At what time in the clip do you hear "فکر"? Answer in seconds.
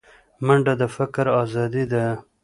0.95-1.25